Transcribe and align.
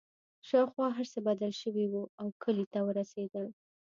شاوخوا 0.47 0.87
هرڅه 0.97 1.19
بدل 1.27 1.51
شوي 1.61 1.85
وو 1.89 2.03
او 2.21 2.27
کلي 2.43 2.65
ته 2.73 2.79
ورسېدل 2.87 3.45